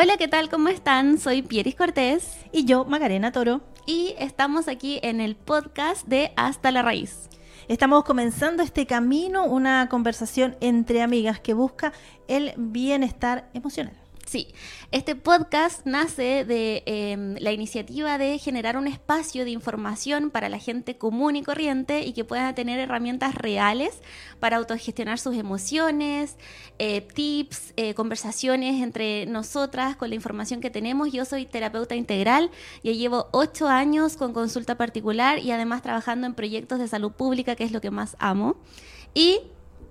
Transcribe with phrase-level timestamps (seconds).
[0.00, 0.48] Hola, ¿qué tal?
[0.48, 1.18] ¿Cómo están?
[1.18, 2.36] Soy Pieris Cortés.
[2.52, 3.62] Y yo, Macarena Toro.
[3.84, 7.28] Y estamos aquí en el podcast de Hasta la Raíz.
[7.66, 11.92] Estamos comenzando este camino, una conversación entre amigas que busca
[12.28, 14.07] el bienestar emocional.
[14.28, 14.48] Sí,
[14.92, 20.58] este podcast nace de em, la iniciativa de generar un espacio de información para la
[20.58, 24.02] gente común y corriente y que pueda tener herramientas reales
[24.38, 26.36] para autogestionar sus emociones,
[26.78, 31.10] eh, tips, eh, conversaciones entre nosotras con la información que tenemos.
[31.10, 32.50] Yo soy terapeuta integral,
[32.82, 37.56] ya llevo ocho años con consulta particular y además trabajando en proyectos de salud pública,
[37.56, 38.58] que es lo que más amo.
[39.14, 39.40] Y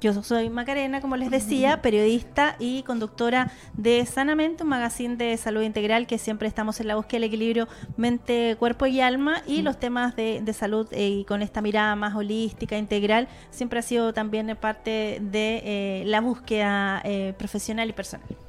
[0.00, 5.62] yo soy Macarena, como les decía, periodista y conductora de Sanamente, un magazine de salud
[5.62, 9.78] integral que siempre estamos en la búsqueda del equilibrio mente, cuerpo y alma y los
[9.80, 14.56] temas de, salud eh, y con esta mirada más holística, integral, siempre ha sido también
[14.60, 18.47] parte de eh, la búsqueda eh, profesional y personal.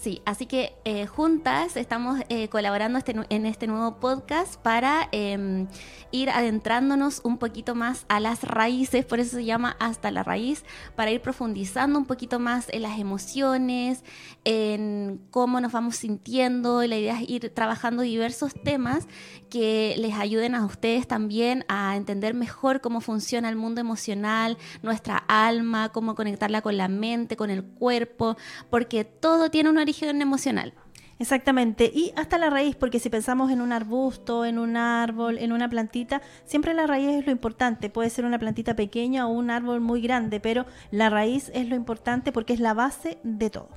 [0.00, 5.66] Sí, así que eh, juntas estamos eh, colaborando este, en este nuevo podcast para em,
[6.10, 10.64] ir adentrándonos un poquito más a las raíces, por eso se llama Hasta la Raíz,
[10.96, 14.02] para ir profundizando un poquito más en las emociones,
[14.44, 16.82] en cómo nos vamos sintiendo.
[16.86, 19.06] La idea es ir trabajando diversos temas
[19.50, 25.18] que les ayuden a ustedes también a entender mejor cómo funciona el mundo emocional, nuestra
[25.28, 28.38] alma, cómo conectarla con la mente, con el cuerpo,
[28.70, 29.68] porque todo tiene
[30.02, 30.74] una emocional.
[31.18, 35.52] Exactamente, y hasta la raíz, porque si pensamos en un arbusto, en un árbol, en
[35.52, 37.90] una plantita, siempre la raíz es lo importante.
[37.90, 41.76] Puede ser una plantita pequeña o un árbol muy grande, pero la raíz es lo
[41.76, 43.68] importante porque es la base de todo.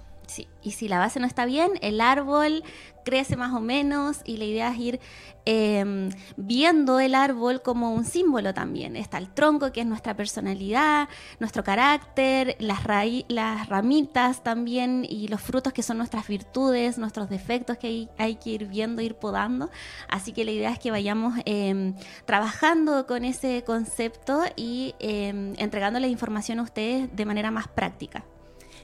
[0.62, 2.64] Y si la base no está bien, el árbol
[3.04, 5.00] crece más o menos y la idea es ir
[5.46, 8.96] em, viendo el árbol como un símbolo también.
[8.96, 12.80] Está el tronco, que es nuestra personalidad, nuestro carácter, las,
[13.28, 18.36] las ramitas también y los frutos que son nuestras virtudes, nuestros defectos que hay, hay
[18.36, 19.70] que ir viendo, ir podando.
[20.08, 21.96] Así que la idea es que vayamos em,
[22.26, 28.24] trabajando con ese concepto y em, entregando la información a ustedes de manera más práctica.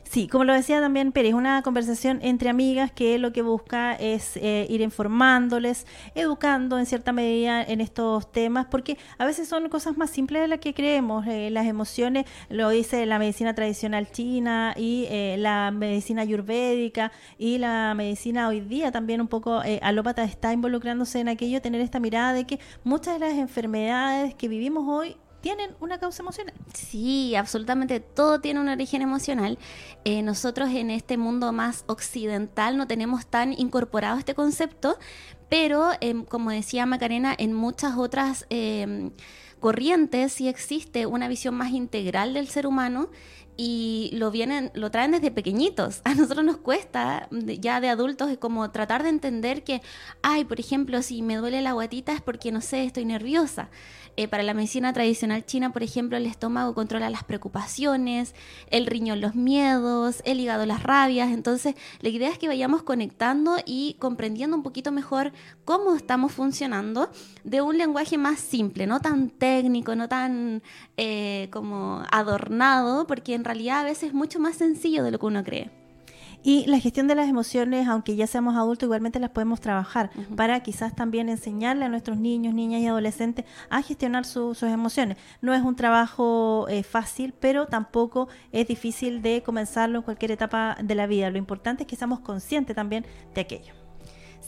[0.10, 4.38] Sí, como lo decía también Pérez, una conversación entre amigas que lo que busca es
[4.38, 9.98] eh, ir informándoles, educando en cierta medida en estos temas, porque a veces son cosas
[9.98, 11.28] más simples de las que creemos.
[11.28, 17.60] Eh, las emociones, lo dice la medicina tradicional china y eh, la medicina ayurvédica y
[17.60, 22.34] la medicina hoy día también un poco alópata está involucrándose en aquello, tener esta mirada
[22.34, 26.54] de que muchas de las enfermedades que vivimos hoy tienen una causa emocional.
[26.74, 29.58] Sí, absolutamente todo tiene un origen emocional.
[30.06, 34.98] Eh, nosotros en este mundo más occidental no tenemos tan incorporado este concepto,
[35.50, 39.12] pero em, como decía Macarena, en muchas otras em,
[39.60, 43.10] corrientes sí existe una visión más integral del ser humano
[43.62, 46.00] y lo vienen, lo traen desde pequeñitos.
[46.06, 49.82] A nosotros nos cuesta, ya de adultos, es como tratar de entender que,
[50.22, 53.70] ay, por ejemplo, si me duele la guatita es porque, no sé, estoy nerviosa.
[54.16, 58.36] Eh, para la medicina tradicional china, por ejemplo, el estómago controla las preocupaciones,
[58.70, 61.32] el riñón los miedos, el hígado las rabias.
[61.32, 65.32] Entonces, la idea es que vayamos conectando y comprendiendo un poquito mejor
[65.64, 67.10] cómo estamos funcionando
[67.44, 70.64] de un lenguaje más simple, no tan técnico, no tan
[70.98, 75.26] eh, como adornado, porque en realidad a veces es mucho más sencillo de lo que
[75.26, 75.70] uno cree.
[76.42, 80.62] Y la gestión de las emociones, aunque ya seamos adultos, igualmente las podemos trabajar para
[80.62, 85.18] quizás también enseñarle a nuestros niños, niñas y adolescentes a gestionar sus emociones.
[85.42, 90.78] No es un trabajo eh, fácil, pero tampoco es difícil de comenzarlo en cualquier etapa
[90.82, 91.30] de la vida.
[91.30, 93.79] Lo importante es que seamos conscientes también de aquello.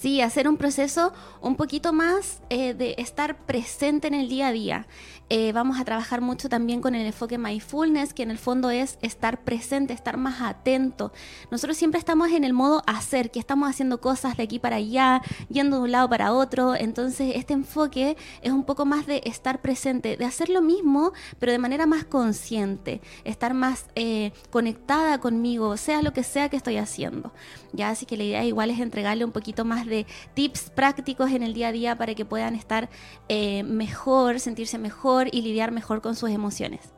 [0.01, 4.51] Sí, hacer un proceso un poquito más eh, de estar presente en el día a
[4.51, 4.87] día.
[5.29, 8.97] Eh, vamos a trabajar mucho también con el enfoque mindfulness, que en el fondo es
[9.03, 11.13] estar presente, estar más atento.
[11.51, 15.21] Nosotros siempre estamos en el modo hacer, que estamos haciendo cosas de aquí para allá,
[15.49, 16.75] yendo de un lado para otro.
[16.75, 21.51] Entonces, este enfoque es un poco más de estar presente, de hacer lo mismo, pero
[21.51, 26.77] de manera más consciente, estar más eh, conectada conmigo, sea lo que sea que estoy
[26.77, 27.31] haciendo.
[27.71, 29.85] Ya, así que la idea igual es entregarle un poquito más
[30.33, 32.89] tips prácticos en el día a día para que puedan estar
[33.29, 36.93] eh, mejor, sentirse mejor y lidiar mejor con sus emociones.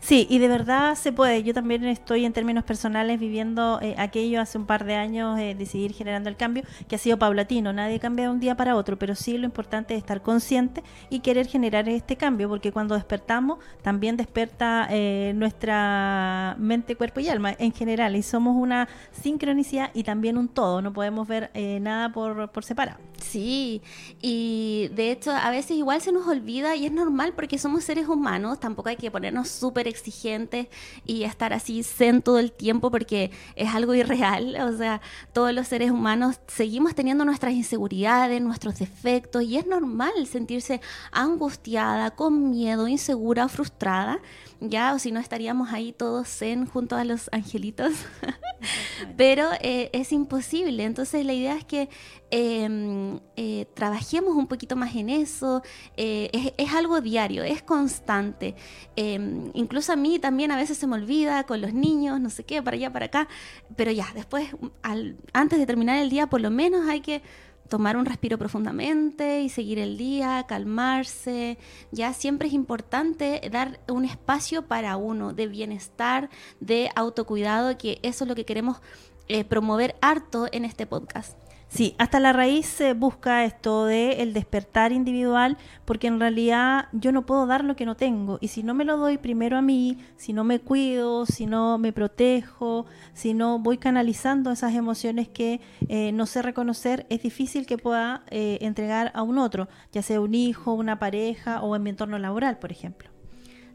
[0.00, 1.42] Sí, y de verdad se puede.
[1.42, 5.54] Yo también estoy en términos personales viviendo eh, aquello hace un par de años, eh,
[5.54, 7.72] de seguir generando el cambio, que ha sido paulatino.
[7.72, 11.20] Nadie cambia de un día para otro, pero sí lo importante es estar consciente y
[11.20, 17.54] querer generar este cambio, porque cuando despertamos también desperta eh, nuestra mente, cuerpo y alma
[17.58, 20.80] en general, y somos una sincronicidad y también un todo.
[20.80, 21.50] No podemos ver
[21.80, 22.98] nada por, por separado.
[23.18, 23.82] Sí,
[24.22, 28.08] y de hecho a veces igual se nos olvida y es normal porque somos seres
[28.08, 30.68] humanos, tampoco hay que ponernos súper exigentes
[31.04, 34.56] y estar así zen todo el tiempo porque es algo irreal.
[34.70, 35.00] O sea,
[35.32, 40.80] todos los seres humanos seguimos teniendo nuestras inseguridades, nuestros defectos y es normal sentirse
[41.12, 44.20] angustiada, con miedo, insegura frustrada
[44.60, 47.92] ya, o si no estaríamos ahí todos zen junto a los angelitos,
[49.16, 50.84] pero eh, es imposible.
[50.84, 51.88] Entonces la idea es que
[52.30, 55.62] em, eh, trabajemos un poquito más en eso,
[55.96, 58.54] eh, es, algo diario, es constante.
[58.96, 62.44] Em, incluso a mí también a veces se me olvida con los niños, no sé
[62.44, 63.28] qué, para allá, para acá,
[63.76, 64.48] pero ya, después,
[65.32, 67.22] antes de terminar el día, por lo menos hay que
[67.70, 71.56] tomar un respiro profundamente y seguir el día, calmarse.
[71.92, 76.28] Ya siempre es importante dar un espacio para uno de bienestar,
[76.60, 78.82] de autocuidado, que eso es lo que queremos
[79.28, 81.38] eh, promover harto en este podcast.
[81.70, 87.12] Sí, hasta la raíz se busca esto de el despertar individual, porque en realidad yo
[87.12, 88.38] no puedo dar lo que no tengo.
[88.40, 91.78] Y si no me lo doy primero a mí, si no me cuido, si no
[91.78, 97.66] me protejo, si no voy canalizando esas emociones que eh, no sé reconocer, es difícil
[97.66, 101.84] que pueda eh, entregar a un otro, ya sea un hijo, una pareja o en
[101.84, 103.19] mi entorno laboral, por ejemplo.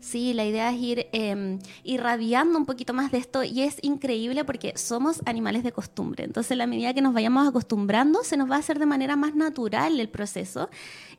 [0.05, 4.45] Sí, la idea es ir em, irradiando un poquito más de esto y es increíble
[4.45, 6.25] porque somos animales de costumbre.
[6.25, 9.33] Entonces, la medida que nos vayamos acostumbrando, se nos va a hacer de manera más
[9.33, 10.69] natural el proceso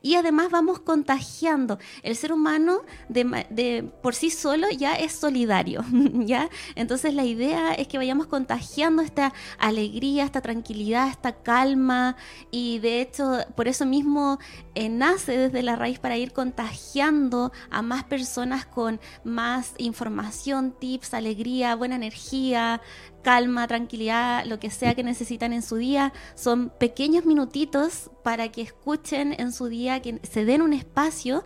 [0.01, 1.79] y además vamos contagiando.
[2.01, 6.49] El ser humano de, por sí solo ya es solidario, ¿ya?
[6.75, 12.15] Entonces, la idea es que vayamos contagiando esta alegría, esta tranquilidad, esta calma
[12.51, 14.39] y de hecho, por eso mismo
[14.75, 18.65] eh, nace desde la raíz para ir contagiando a más personas
[19.23, 22.81] más información, tips, alegría, buena energía,
[23.23, 26.13] calma, tranquilidad, lo que sea que necesitan en su día.
[26.35, 31.43] Son pequeños minutitos para que escuchen en su día, que se den un espacio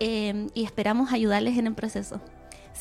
[0.00, 2.20] eh, y esperamos ayudarles en el proceso.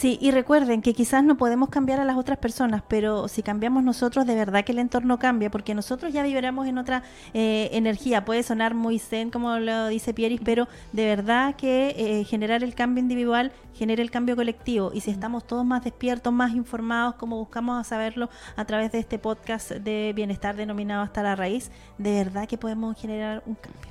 [0.02, 3.84] Sí, y recuerden que quizás no podemos cambiar a las otras personas, pero si cambiamos
[3.84, 7.04] nosotros, de verdad que el entorno cambia, porque nosotros ya viviremos en otra
[7.36, 8.26] eh, energía.
[8.26, 12.74] Puede sonar muy zen, como lo dice Pieris, pero de verdad que eh, generar el
[12.74, 14.90] cambio individual genera el cambio colectivo.
[14.92, 19.20] Y si estamos todos más despiertos, más informados, como buscamos saberlo a través de este
[19.20, 21.70] podcast de bienestar denominado Hasta la Raíz,
[22.00, 23.91] de verdad que podemos generar un cambio.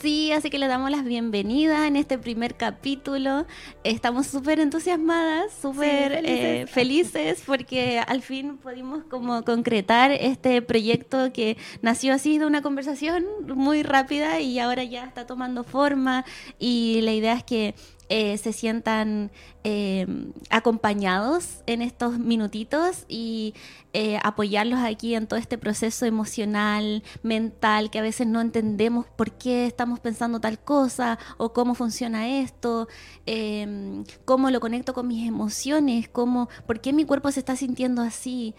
[0.00, 3.46] Sí, así que le damos las bienvenidas en este primer capítulo.
[3.84, 7.42] Estamos súper entusiasmadas, súper eh, felices.
[7.46, 13.82] porque al fin pudimos como concretar este proyecto que nació así de una conversación muy
[13.82, 16.24] rápida y ahora ya está tomando forma
[16.58, 17.74] y la idea es que
[18.08, 19.30] eh, se sientan
[19.64, 20.06] eh,
[20.50, 23.54] acompañados en estos minutitos y
[23.94, 29.32] eh, apoyarlos aquí en todo este proceso emocional, mental, que a veces no entendemos por
[29.32, 32.88] qué estamos pensando tal cosa o cómo funciona esto,
[33.24, 38.02] em, cómo lo conecto con mis emociones, cómo, por qué mi cuerpo se está sintiendo
[38.02, 38.54] así,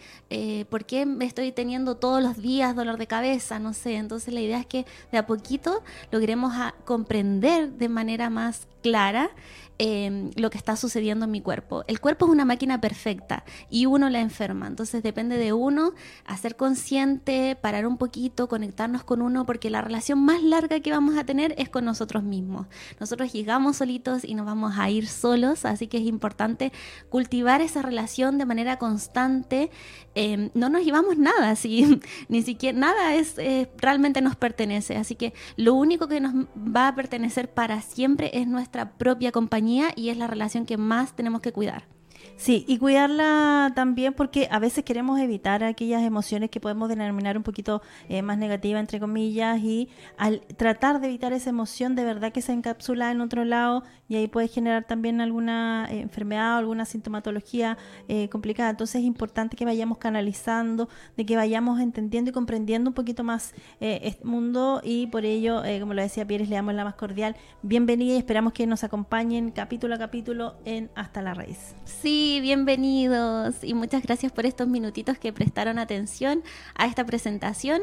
[0.69, 3.95] por qué me estoy teniendo todos los días dolor de cabeza, no sé.
[3.95, 6.53] Entonces la idea es que de a poquito logremos
[6.85, 9.31] comprender de manera más clara
[9.77, 11.83] Em, lo que está sucediendo en mi cuerpo.
[11.87, 15.91] El cuerpo es una máquina perfecta y uno la enferma, entonces depende de uno
[16.25, 21.17] hacer consciente, parar un poquito, conectarnos con uno, porque la relación más larga que vamos
[21.17, 22.67] a tener es con nosotros mismos.
[23.01, 26.71] Nosotros llegamos solitos y nos vamos a ir solos, así que es importante
[27.09, 29.71] cultivar esa relación de manera constante.
[30.13, 31.99] Em, no nos llevamos nada, si
[32.29, 36.87] ni siquiera nada es eh, realmente nos pertenece, así que lo único que nos va
[36.87, 41.41] a pertenecer para siempre es nuestra propia compañía y es la relación que más tenemos
[41.41, 41.94] que cuidar.
[42.37, 47.43] Sí, y cuidarla también porque a veces queremos evitar aquellas emociones que podemos denominar un
[47.43, 52.33] poquito eh, más negativa, entre comillas, y al tratar de evitar esa emoción, de verdad
[52.33, 56.57] que se encapsula en otro lado y ahí puede generar también alguna eh, enfermedad o
[56.57, 57.77] alguna sintomatología
[58.09, 58.69] eh, complicada.
[58.69, 63.53] Entonces es importante que vayamos canalizando, de que vayamos entendiendo y comprendiendo un poquito más
[63.79, 68.13] este mundo y por ello, como lo decía Pierre, le damos la más cordial bienvenida
[68.13, 71.75] y esperamos que nos acompañen capítulo a capítulo en Hasta la Raíz.
[72.05, 73.63] Sí, bienvenidos.
[73.63, 76.43] Y muchas gracias por estos minutitos que prestaron atención
[76.75, 77.81] a esta presentación.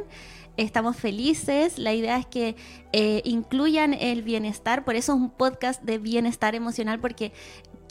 [0.56, 2.54] Estamos felices, la idea es que
[2.92, 7.32] eh, incluyan el bienestar, por eso es un podcast de bienestar emocional, porque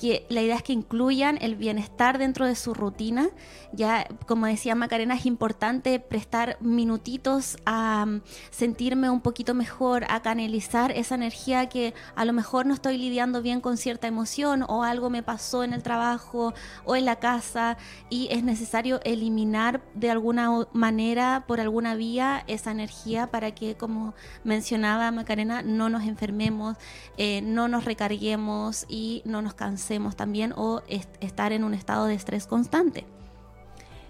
[0.01, 3.29] que la idea es que incluyan el bienestar dentro de su rutina.
[3.71, 10.23] Ya, como decía Macarena, es importante prestar minutitos a mm, sentirme un poquito mejor, a
[10.23, 14.81] canalizar esa energía que a lo mejor no estoy lidiando bien con cierta emoción o
[14.81, 17.77] algo me pasó en el trabajo o en la casa
[18.09, 24.15] y es necesario eliminar de alguna manera, por alguna vía, esa energía para que, como
[24.43, 26.75] mencionaba Macarena, no nos enfermemos,
[27.17, 30.81] eh, no nos recarguemos y no nos cansemos hacemos también o
[31.19, 33.03] estar en un estado de estrés constante.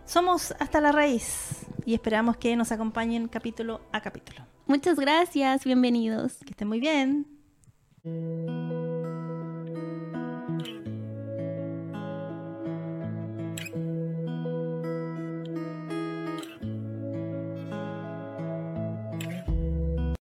[0.06, 4.46] Somos hasta la raíz y esperamos que nos acompañen capítulo a capítulo.
[4.68, 6.38] Muchas gracias, bienvenidos.
[6.46, 7.26] Que estén muy bien.